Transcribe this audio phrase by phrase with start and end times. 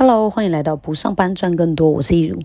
[0.00, 2.38] Hello，欢迎来到不上班赚更多，我是易如。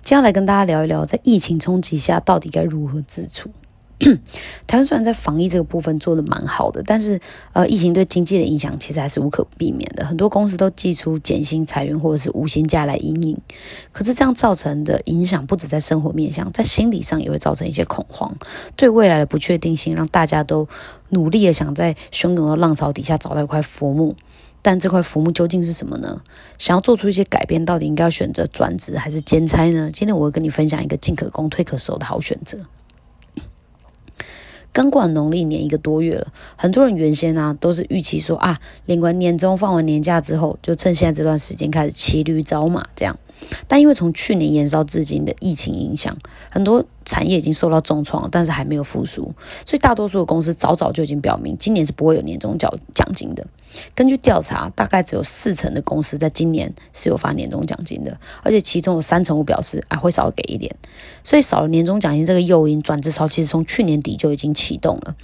[0.00, 3.50] 接下来跟大家聊一聊，在疫情冲击下，到底该如何自处。
[4.66, 7.20] 台湾虽然在防疫这个部分做的蛮好的，但是
[7.52, 10.06] 呃，疫情对经济的影响其实还是无可避免的。
[10.06, 13.38] 很多公司都寄出减薪、裁员或者是无薪假来阴影。
[13.92, 18.34] 可是这样造成的影响，不止在生活面向，在心理上也会造成一些恐慌，
[18.76, 20.66] 对未来的不确定性，让大家都
[21.10, 24.16] 努力的想在汹涌的浪潮底下找到一块浮木。
[24.64, 26.22] 但这块浮木究竟是什么呢？
[26.56, 29.90] 想要做出一些改变，到底应该要选择转职还是兼差呢？
[29.92, 32.60] 今天我会跟你分享一个进可攻退可守的好选择。
[34.72, 43.18] 刚过农历年一个多月了，很多人原先啊都是预期说啊，领完年终放完年假之后，就趁现在这段时间开始骑驴找马这样。
[43.68, 46.16] 但因为从去年延烧至今的疫情影响，
[46.50, 49.34] 很多产业已经受到重创，但是还没有复苏，
[49.64, 53.46] 所以大多数的公司早早就已经表明，今年是不会有年终奖奖金的。
[53.94, 60.74] 根据调查，大概只有四成的公司在今年是有发年终奖金的，而且其中有三成五表示啊会少给一点，
[61.24, 65.16] 所以少了年终奖金这个诱因，转职潮其实从去年底就已经启动了。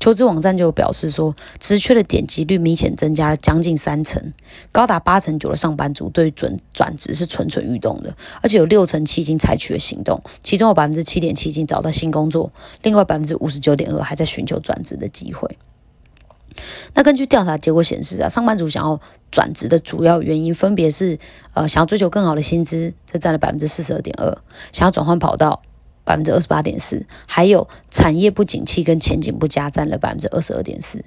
[0.00, 4.32] 求职网站就表示说，职缺的点击率明显增加了将近三成，
[4.72, 15.58] 高达八成九的上班族对准转职是纯粹蠢欲动的，而且有六成七已经采取了行动，其中有百分之七点七已经找到新工作，另外百分之五十九点二还在寻求转职的机会。
[16.94, 19.00] 那根据调查结果显示啊，上班族想要
[19.30, 21.18] 转职的主要原因分别是，
[21.54, 24.32] 呃，想要追求更好的薪资，这占了百分之四十二点二；
[24.72, 25.62] 想要转换跑道，
[26.04, 31.04] 百分之二十八点四；还有产业不景气跟前景不佳，占了百分之二十二点四。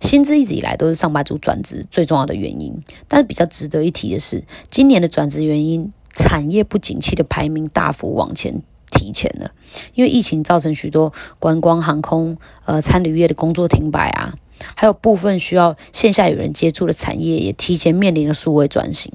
[0.00, 9.52] 薪资一直以来都是上班族转职最重要的原因，但是比较值得一提的是，今年的转职原因，产业不景气的排名大幅往前提前了，
[9.94, 14.34] 因为疫情造成许多观光、航空、呃，餐旅业的工作停摆啊。
[14.74, 19.12] 还有部分需要线下有人接触的产业，也提前面临了数位转型。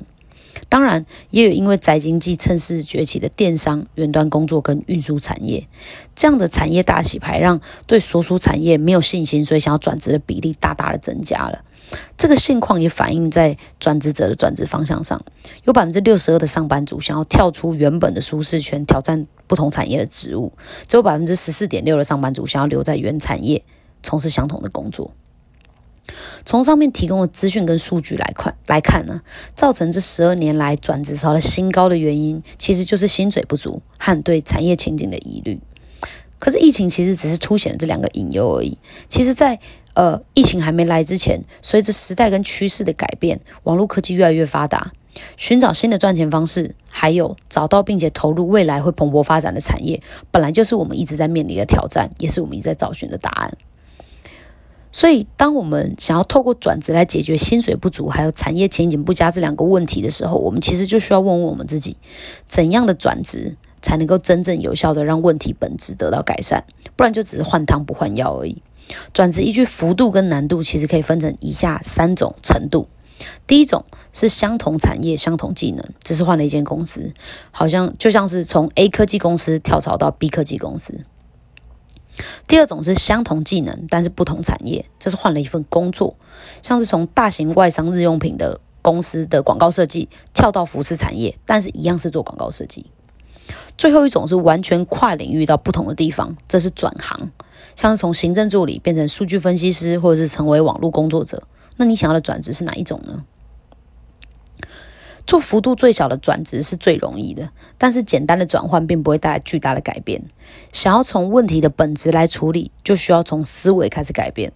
[0.70, 5.68] 当然，也有因为宅经济趁势崛起的电商、远端工作跟运输产业，
[6.16, 11.64] 这样的产业大洗牌，让对所属产业没有信心，所以想要转职的比例大大的增加了。
[12.18, 15.22] 这个现况也反映在转职者的转职方向上，
[15.66, 20.54] 有百分之六十二的上班族想要跳出原本的舒适圈，挑战不同产业的职务；
[20.88, 23.64] 只有百分之十四点六的上班族想要留在原产业，
[24.02, 25.14] 从事相同的工作。
[26.46, 29.22] 从上面提供的资讯跟数据来看来看呢，
[29.56, 35.60] 造成这十二年来转职潮的新高的原因，其实就是薪水不足和对产业前景的疑虑。
[36.40, 38.76] 可是疫情其实只是凸显了这两个隐忧而已。
[39.08, 39.60] 其实，在
[39.94, 44.92] 呃疫情还没来之前，随着时代跟趋势的改变，网络科技越来越发达，
[45.38, 50.02] 寻找新的赚钱方式，还有找到并且投入未来会蓬勃发展的产业，
[50.32, 53.56] 本来就是我们一直在面临的挑战，也是我们一直在找寻的答案。
[54.92, 61.96] 所以，当我们想要透过转职来解决薪水不足还有产业前景不佳这两个问题的时候，我们其实就需要问问我们自己：
[62.48, 66.66] 怎样的转职才能够真正有效的让问题本质得到改善？
[66.98, 68.62] 不然就只是换汤不换药而已。
[69.14, 72.90] 转职依据幅度跟难度，其实可以分成以下三种程度。
[73.48, 77.14] 第一种是相同产业、相同技能，只是换了一间公司，
[77.52, 81.06] 好像就像是从 A 科技公司跳槽到 B 科技公司。
[82.48, 86.16] 第二种是相同技能，但是不同产业，这是换了一份工作，
[86.62, 92.86] 像是从大型外商日用品的公司的广告设计跳到服饰产业，但是一样是做广告设计。
[93.78, 97.32] 最后一种是完全跨领域到不同的地方，这是转行，
[97.76, 101.44] 像是从行政助理变成数据分析师，或者是成为网络工作者。
[101.78, 103.24] 那你想要的转职是哪一种呢？
[105.28, 110.24] 做幅度最小的转职是最容易的，但是简单的转换并不会带来巨大的改变。
[110.72, 114.52] 想要从问题的本质来处理，就需要从思维开始改变。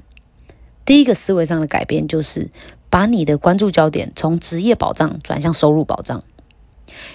[0.84, 2.50] 第一个思维上的改变就是
[2.90, 6.24] 把你的关注焦点从职业保障转向收入保障。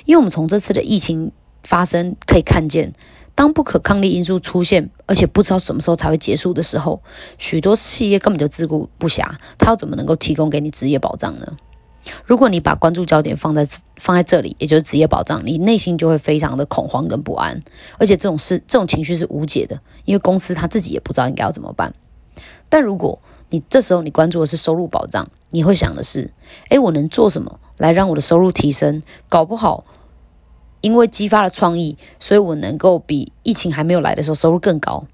[0.05, 1.31] 因为我们从这次的疫情
[1.63, 2.93] 发生可以看见，
[3.35, 7.03] 当不可抗力因素出现，而且不知道什么时候才会结束的时候，
[7.39, 11.57] 许多企业根本就自顾不暇，他又怎么能够提供给你职业保障呢？
[12.25, 13.67] 如果你把关注焦点放在
[13.97, 17.63] 放在这里，也就是职业保障，你内心就会非常的恐慌跟不安，
[17.99, 21.95] 而且这种事这种情绪是无解的，因为公司他自己也不知道应该要怎么办。
[22.69, 23.21] 但如果
[23.51, 26.31] 你这时候你关注的是收入保障，你会想的是，
[26.71, 29.03] 诶，我能做什么来让我的收入提升？
[29.29, 29.85] 搞不好
[30.81, 35.05] 因为激发了创意，所以我能够比疫情还没有来的时候收入更高。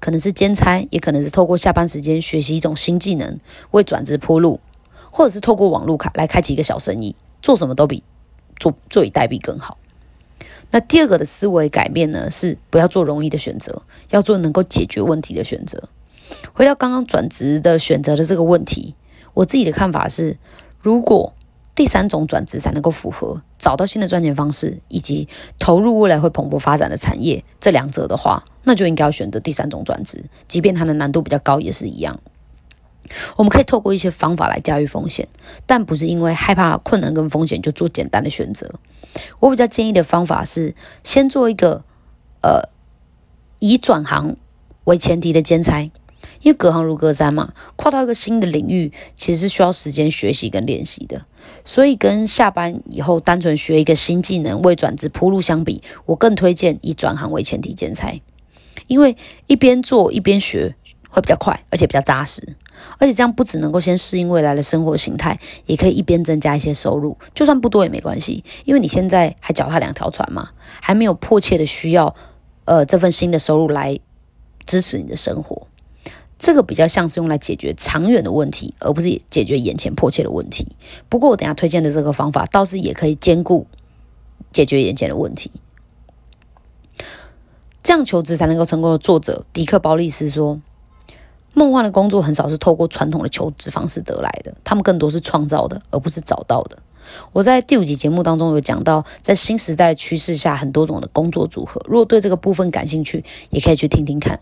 [0.00, 3.38] 可能是兼差，也可能是透过下班时间学习一种新技能，
[3.72, 4.58] 为转职铺路。
[5.12, 8.02] 或者是透过网络卡来开启一个小生意，做什么都比
[8.56, 9.78] 做坐以待毙更好。
[10.72, 15.88] 那第二个的思维改变呢，是不要做容易的选择，要做能够解决问题的选择。
[16.54, 18.94] 回到刚刚转职的选择的这个问题，
[19.34, 20.38] 我自己的看法是，
[20.80, 21.34] 如果
[21.74, 32.18] 第三种转职才能够符合找到新的赚钱方式，以及投入未来会蓬勃发展的产业这两者的话，那就应该要选择第三种转职，即便它的难度比较高，也是一样。
[33.36, 35.28] 我们可以透过一些方法来驾驭风险，
[35.66, 38.74] 但不是因为害怕困难跟风险就做简单的选择。
[39.40, 41.84] 我比较建议的方法是，先做一个
[42.42, 42.68] 呃
[43.58, 44.36] 以转行
[44.84, 45.90] 为前提的兼差。
[46.40, 51.24] 因为隔行如隔山嘛，跨到一个新的领域，其实是需要时间学习跟练习的。
[51.64, 58.20] 所以跟下班以后单纯学一个新技能为转职铺路相比，我更推荐以转行为前提兼差。
[58.88, 59.16] 因为
[59.46, 60.74] 一边做一边学
[61.08, 62.56] 会比较快，而且比较扎实。
[62.98, 68.44] 而且这样不只能够先适应未来的生活形态，也可以一边增加一些收入，就算不多也没关系。
[68.64, 70.50] 因为你现在还脚踏两条船嘛，
[70.80, 72.14] 还没有迫切的需要
[72.64, 73.98] 呃这份新的收入来
[74.66, 75.66] 支持你的生活。
[76.38, 80.66] 这个比较像是用来解决长远的问题，而不是解决眼前迫切的问题。
[81.08, 83.68] 不过我等下推荐的这个方法，倒是也可以兼顾
[84.52, 85.52] 解决眼前的问题。
[87.84, 90.60] 这样求职才能够成功的作者迪克·鲍利斯说
[91.54, 96.78] ：“梦幻的工作很少是透过传统的求职方式得来的，他们更多是创造的，而不是找到的。”
[97.32, 101.84] 我在第五集节目当中有讲到，在新时代的趋势下，很多种的工作组合。
[101.86, 104.40] 如果对这个部分感兴趣，也可以去听听看。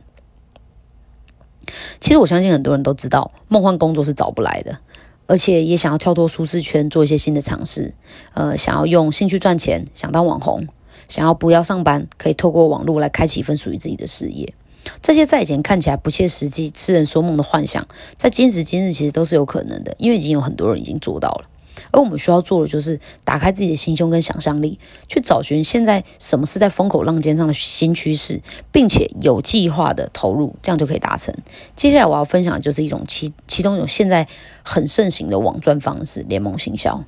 [2.00, 4.78] 其实我相信很多人都知道，梦幻工作是找不来的，
[5.26, 7.92] 而且也想要跳脱舒适圈，做一些新的尝试。
[8.34, 10.68] 呃，想要用兴趣赚钱，想当网红，
[11.08, 14.54] 想要不要上班，可以透过网络来开启一份属于自己的事业。
[15.02, 17.86] 这些在以前看起来不切实际、痴人说梦的幻想，
[18.16, 21.44] 在今时今日其实都是有可能的，因为已经有很多人已经做到了。
[21.92, 24.78] 而我们需要做的就是打开自己的心胸跟想象力，
[25.08, 28.40] 去找寻现在什么是在风口浪尖上的新趋势，
[28.70, 31.34] 并且有计划的投入，这样就可以达成。
[31.76, 34.28] 接下来我要分享的就是一种其其中一种现在
[34.62, 37.04] 很盛行的网赚方式——联盟行销。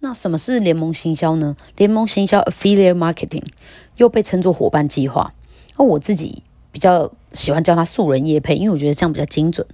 [0.00, 1.56] 那什么是联盟行销呢？
[1.76, 3.44] 联盟行销 （Affiliate Marketing）
[3.96, 5.32] 又被称作伙伴计划。
[5.76, 6.42] 那我自己
[6.72, 9.66] 比较喜欢叫它素人夜配，因为我觉得这样比较精准。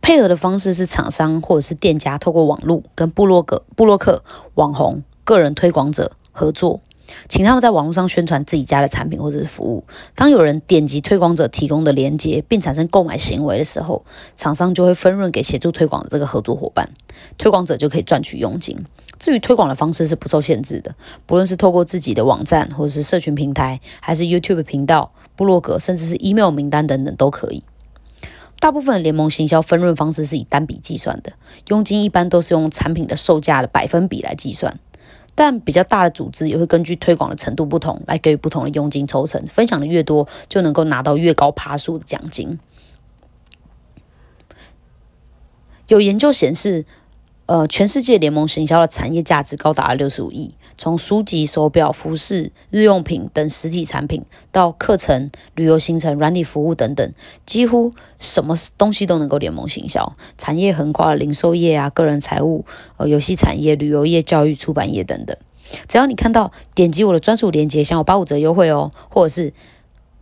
[0.00, 4.24] 配合的方式是厂商或者是店家透过网络跟部落格、部落客、
[4.54, 6.80] 网红、个人推广者合作，
[7.28, 9.84] 请他们在网络上宣传自己家的产品或者是服务。
[10.16, 14.04] 当有人点击推广者提供的链接并产生购买行为的时候，
[14.34, 16.90] 厂商就会分润给协助推广的这个合作伙伴，
[17.38, 18.84] 推广者就可以赚取佣金。
[19.20, 20.96] 至于推广的方式是不受限制的，
[21.26, 27.62] 不论是透过自己的网站或者是社群平台，还是 YouTube 频道、部落格，甚至是 email 名单等等都可以。
[28.60, 31.32] 大部分联盟行销分润方式是以单笔计算的，
[31.68, 34.78] 佣金一般都是用产品的售价的百分比来计算，
[35.34, 42.58] 但比较大的组织也会根据推广的程度不同来给予不同的佣金抽成，分享的越多就能够拿到越高爬数的奖金。
[45.88, 46.86] 有研究显示。
[47.46, 50.54] 呃，全世界联盟行销的产业价值高达六十五亿。
[50.78, 57.12] 从书籍、手表、服饰、日用品等实体产品，到课程、旅游行程、软体服务等等，
[57.44, 60.16] 几乎什么东西都能够联盟行销。
[60.38, 62.64] 产业横跨零售业啊、个人财务、
[62.96, 65.36] 呃、游戏产业、旅游业、教育、出版业等等。
[65.86, 69.52] 只要你看到点击我的专属链接，享有八五折优惠哦，或者是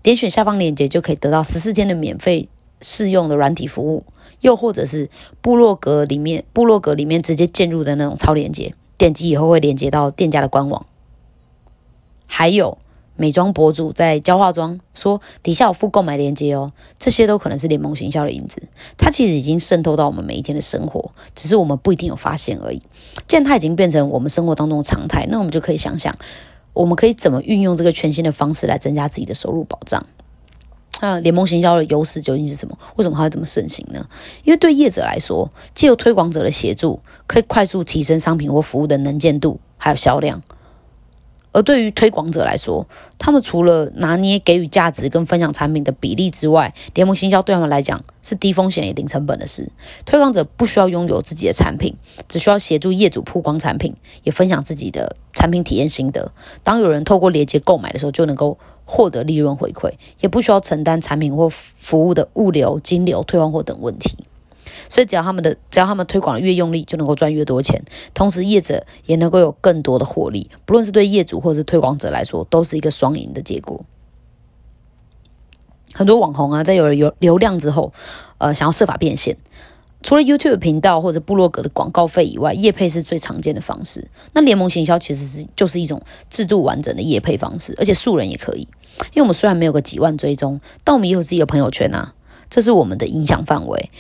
[0.03, 2.49] 点选下方链接，就可以得到十四天的免费
[2.83, 4.05] 试用的软体服务。
[4.41, 10.87] 又或者是部落格里面，部落格里面直接进入的那种超链接，点击以后会连接到店家的官网。
[12.27, 12.79] 还有
[13.17, 18.63] 美妆博主在教化妆，说底下有附购买链接哦，这些都可能是联盟行销的影子。
[18.97, 22.81] 它其实已经渗透到我们每一天的生活，只是我们不一定有发现而已。
[23.29, 26.17] 既然它已经变成我们生活当中的常态，那我们就可以想想，
[26.73, 30.07] 我们可以怎么运用这个全新的方式来增加自己的收入保障。
[31.01, 32.79] 那联盟行销的优势究竟是什么？
[32.97, 34.07] 为什么它会这么盛行呢？
[34.45, 40.43] 因为对业者来说，借由推广者的协助，可以快速提升商品或服务的能见度，还有销量。
[41.53, 42.87] 而对于推广者来说，
[43.19, 49.69] 他们除了拿捏给予价值跟分享产品的比例之外，联盟行销对他们来讲是低风险也零成本的事。
[50.05, 51.97] 推广者不需要拥有自己的产品，
[52.29, 56.31] 只需要协助业主曝光产品，也分享自己的产品体验心得。
[56.63, 58.59] 当有人透过链接购买的时候，就能够。
[58.93, 64.17] 获得利润回馈，也不需要承担产品或服务的物流、金流、退换货等问题。
[64.89, 67.81] 所以，只要他们的只要他们推广越用力，就能够赚越多钱。
[68.13, 70.51] 同时，业者也能够有更多的获利。
[70.65, 73.85] 不论是对业主或是推广者来说，都是一个双赢的结果。
[75.93, 77.93] 很多网红啊，在有了有流量之后，
[78.39, 79.37] 呃，想要设法变现。
[80.03, 84.09] 除了 YouTube 频道或者部落格的广告费以外，业配是最常见的方式。
[84.33, 88.67] 那联盟行销其实是就是一种制度完整的业配方式，而且素人也可以。
[89.13, 92.15] 因为我们虽然没有个几万追踪，但我们也有自己的朋友圈啊，
[92.49, 93.91] 这是我们的影响范围。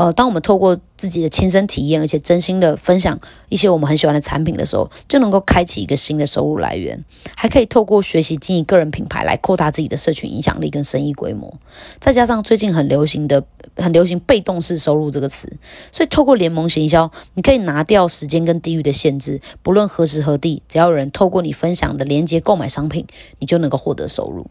[0.00, 7.04] 呃，当我们透过自己的亲身体验，而且真心的分享一些我们很喜欢的产品的时候，就能够开启一个新的收入来源，
[7.36, 11.54] 还可以透过学习经营个人品牌来扩大自己的社群影响力跟生意规模。
[11.98, 13.44] 再加上最近很流行的、
[13.76, 15.52] 很流行被动式收入这个词，
[15.92, 23.06] 所以透过联盟行销，你可以拿掉时间跟地域的限制，不论何时何地，只要有人透过你分享的链接购买商品，
[23.38, 24.46] 你就能够获得收入。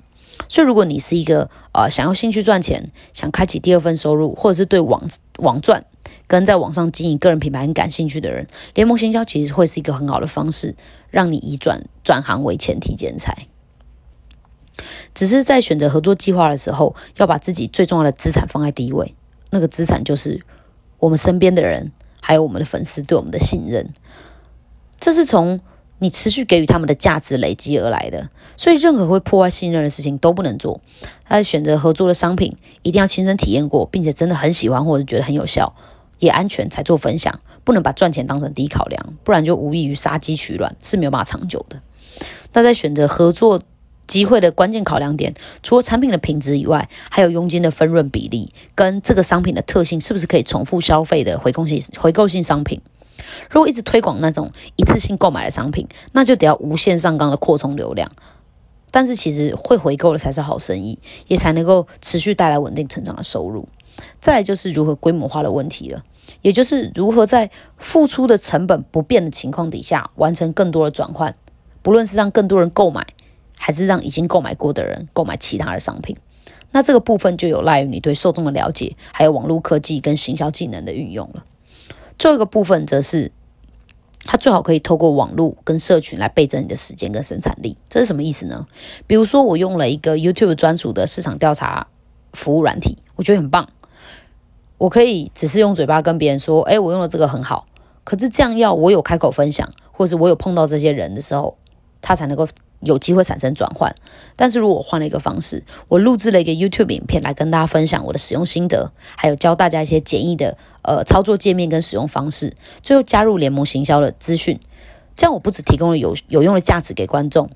[0.47, 5.07] 所以，如果你是一个呃想要兴趣赚钱、想开启第二份收入，或者是对网
[5.37, 5.85] 网赚
[6.27, 10.75] 跟在网上经营个人品牌很感兴趣的人，联盟行销其实会是一个很好的方式，
[11.09, 13.47] 让你以转转行为前提兼财。
[15.13, 19.13] 只是在选择合作计划的时候，要把自己最重要的资产放在第一位，
[19.49, 20.41] 那个资产就是
[20.99, 23.93] 我们身边的人，还有我们的粉丝对我们的信任。
[24.99, 25.59] 这是从
[25.99, 30.81] 你持续给予他们的价值累积而来的，所以任何会破坏信任的事情都不能做。
[31.29, 35.75] 在选择合作的商品，一定要亲身体验过，并且真的很喜欢或者觉得很有效，
[36.17, 37.39] 也安全才做分享。
[37.65, 41.81] 不能把赚钱当成第一考量，不然就无异于杀鸡取卵，是没有办法长久的。
[42.53, 43.61] 那在选择合作
[44.07, 52.81] 机会的关键考量点，除了产品的品质以外，还有佣金的分润比例跟这个商品的特性是不是可以重复消费的回购性回购性商品。
[53.49, 58.11] 如果一直推广那种一次性购买的商品，那就得要无限上纲的扩充流量。
[58.91, 60.97] 但是其实会回购的才是好生意，
[61.27, 63.67] 也才能够持续带来稳定成长的收入。
[64.19, 66.03] 再来就是如何规模化的问题了，
[66.41, 71.35] 也就是如何在付出的成本不变的情况底下，完成更多的转换，
[71.81, 73.05] 不论是让更多人购买，
[73.57, 76.15] 还是让已经购买过的人购买其他的商品。
[76.71, 81.43] 那这个部分就有赖于你对受众的了解，还有网络科技跟行销技能的运用了。
[82.19, 83.31] 最后一个部分则是，
[84.25, 87.77] 它最好可以透过网络跟社群来倍增你的时间跟生产力。
[87.89, 88.67] 这是什么意思呢？
[89.07, 91.87] 比如说，我用了一个 YouTube 专属的市场调查
[92.33, 93.69] 服务软体，我觉得很棒。
[94.77, 97.65] 我可以只是用嘴巴跟别人说：“哎，我用了这个很好。”
[98.03, 101.57] 可是这样要我有开口分享，或是我有碰到这些人的时候，
[102.01, 102.47] 他才能够。
[102.81, 103.93] 有机会产生转换，
[104.35, 114.59] 但是如果我换了一个方式，我录制了一个 YouTube 影片来跟大家分享我的使用心得，还有教大家一些简易的呃操作界面跟使用方式，最后加入联盟行销的资讯，
[115.15, 117.49] 这样我不只提供了有有用的价值给观众，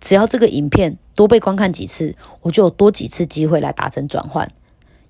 [0.00, 4.50] 只要这个影片多被观看几次，我就有多几次机会来达成转换。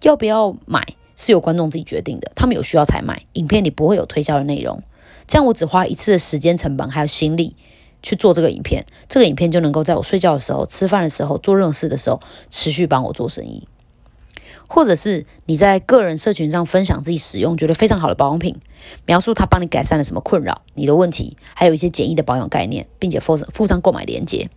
[0.03, 0.83] 要不要买
[1.17, 3.25] 是由观众自己决定的，他们有需要才买。
[3.35, 4.83] 影片里不会有推销的内容，
[5.27, 7.57] 这样我只花一次的时间成本还有心力。
[8.05, 12.21] 去做这个影片，这个影片就能够在我睡觉的时候、吃饭的时候、做任何事的时候
[12.51, 13.67] 持续帮我做生意，
[14.69, 18.57] 或者是你在个人社群上分享自己使用觉得非常好的保养品，
[19.07, 24.51] 描述它帮你改善了什么困扰、你的问题，还有一些简易的保养概念，并且附上附上购买链接，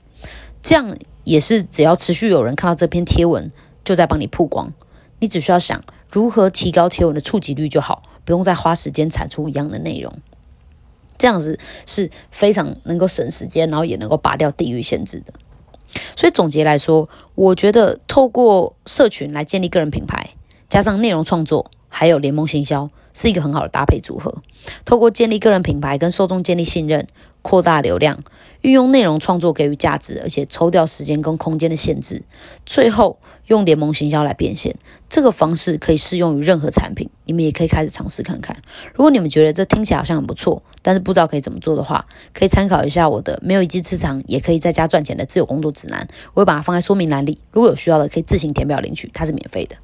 [0.62, 3.50] 这样也是只要持续有人看到这篇贴文，
[3.86, 4.74] 就在帮你曝光。
[5.20, 10.20] 你只需要想如何提高贴文的触及率就好，不用再花时间产出一样的内容。
[11.18, 15.34] 这样子是非常能够省时间，然后也能够拔掉地域限制的。
[16.16, 20.32] 所以总结来说，我觉得透过社群来建立个人品牌，
[20.70, 24.42] 加上内容创作，还有联盟行销，是一个很好的搭配组合。
[24.86, 27.08] 透过建立个人品牌，跟受众建立信任。
[27.44, 28.26] 扩大流量，
[28.60, 32.22] 运用内容创作给予价值，而且抽掉时间跟空间的限制，
[32.66, 34.76] 最后用联盟行销来变现。
[35.10, 38.56] 这个方式可以适用于任何产品，你们也可以开始尝试看看。
[38.94, 47.40] 如果你们觉得这听起来好像很不错，但是不知道可以怎么做的话，可以参考一下我的没有一技之长也可以在家赚钱的自由工作指南，我会把它放在说明栏里。
[47.52, 49.76] 如果有需要的，可以自行填表领取，它是免费的。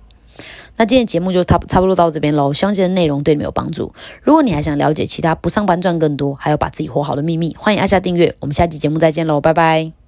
[0.75, 3.93] 那今天节目就差差不多到这边喽，希望今天内容对你们有帮助。
[4.23, 8.35] 如果你还想了解其他不上班赚更多，还有把自己活好的秘密，欢迎按下订阅。
[8.39, 10.02] 我们下期节目再见喽，拜拜。